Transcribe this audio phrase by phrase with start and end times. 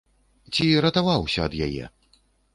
[0.55, 1.85] Ці ратаваўся ад яе?